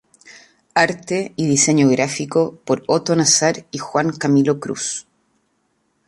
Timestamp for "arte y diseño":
0.73-1.87